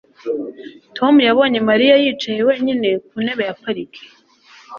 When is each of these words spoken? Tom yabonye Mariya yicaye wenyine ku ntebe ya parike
Tom 0.97 1.13
yabonye 1.27 1.59
Mariya 1.69 1.95
yicaye 2.03 2.39
wenyine 2.49 2.87
ku 3.07 3.15
ntebe 3.23 3.43
ya 3.47 3.55
parike 3.61 4.01